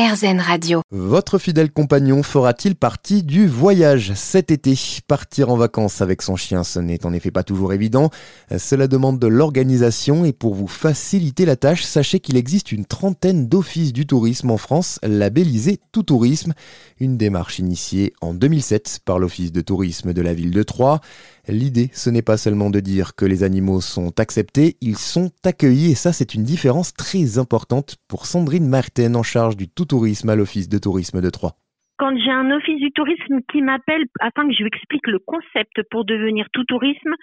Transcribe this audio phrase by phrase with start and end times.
[0.00, 0.80] RZN Radio.
[0.90, 4.74] Votre fidèle compagnon fera-t-il partie du voyage cet été?
[5.06, 8.08] Partir en vacances avec son chien, ce n'est en effet pas toujours évident.
[8.56, 13.46] Cela demande de l'organisation et pour vous faciliter la tâche, sachez qu'il existe une trentaine
[13.46, 16.54] d'offices du tourisme en France labellisés Tout Tourisme,
[16.98, 21.00] une démarche initiée en 2007 par l'Office de tourisme de la ville de Troyes.
[21.48, 25.90] L'idée, ce n'est pas seulement de dire que les animaux sont acceptés, ils sont accueillis
[25.90, 30.28] et ça c'est une différence très importante pour Sandrine Martin en charge du tout tourisme
[30.28, 31.56] à l'Office de tourisme de Troyes.
[31.98, 35.82] Quand j'ai un office du tourisme qui m'appelle afin que je lui explique le concept
[35.90, 37.14] pour devenir tout tourisme,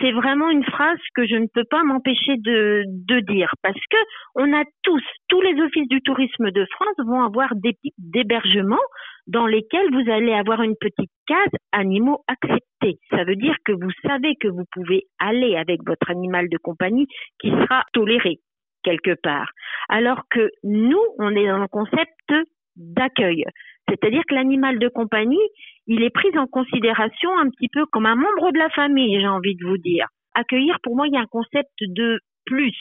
[0.00, 3.50] c'est vraiment une phrase que je ne peux pas m'empêcher de, de dire.
[3.62, 3.98] Parce que
[4.34, 8.88] on a tous, tous les offices du tourisme de France vont avoir des types d'hébergements
[9.28, 12.98] dans lesquels vous allez avoir une petite case animaux acceptés.
[13.10, 17.06] Ça veut dire que vous savez que vous pouvez aller avec votre animal de compagnie
[17.40, 18.40] qui sera toléré
[18.86, 19.50] quelque part.
[19.88, 22.32] Alors que nous, on est dans le concept
[22.76, 23.44] d'accueil.
[23.88, 25.48] C'est-à-dire que l'animal de compagnie,
[25.86, 29.28] il est pris en considération un petit peu comme un membre de la famille, j'ai
[29.28, 30.06] envie de vous dire.
[30.34, 32.76] Accueillir, pour moi, il y a un concept de plus.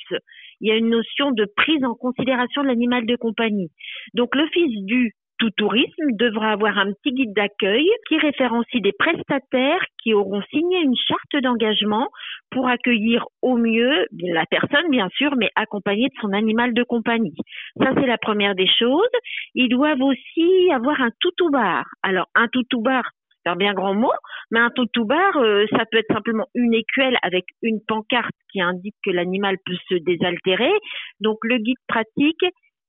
[0.62, 3.72] Il y a une notion de prise en considération de l'animal de compagnie.
[4.14, 9.84] Donc l'office du tout tourisme devra avoir un petit guide d'accueil qui référencie des prestataires
[10.02, 12.10] qui auront signé une charte d'engagement
[12.52, 17.36] pour accueillir au mieux la personne, bien sûr, mais accompagnée de son animal de compagnie.
[17.82, 19.10] Ça, c'est la première des choses.
[19.56, 21.86] Ils doivent aussi avoir un toutou bar.
[22.04, 23.04] Alors, un toutou bar,
[23.44, 24.14] c'est un bien grand mot,
[24.52, 28.62] mais un toutou bar, euh, ça peut être simplement une écuelle avec une pancarte qui
[28.62, 30.72] indique que l'animal peut se désaltérer.
[31.20, 32.46] Donc, le guide pratique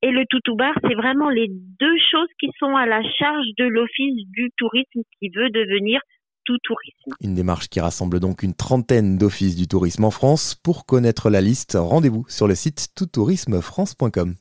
[0.06, 3.64] et le toutou bar, c'est vraiment les deux choses qui sont à la charge de
[3.64, 6.00] l'Office du tourisme qui veut devenir
[6.44, 7.10] tout tourisme.
[7.20, 10.54] Une démarche qui rassemble donc une trentaine d'offices du tourisme en France.
[10.54, 14.36] Pour connaître la liste, rendez-vous sur le site touttourismefrance.com.